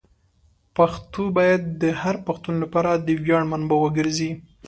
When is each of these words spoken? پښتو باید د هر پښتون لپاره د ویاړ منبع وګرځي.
پښتو 0.75 1.23
باید 1.37 1.61
د 1.81 1.83
هر 2.01 2.15
پښتون 2.27 2.55
لپاره 2.63 2.91
د 2.95 3.07
ویاړ 3.23 3.43
منبع 3.51 3.77
وګرځي. 3.81 4.31